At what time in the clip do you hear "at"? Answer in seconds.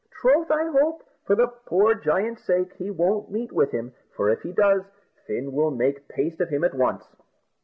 6.63-6.73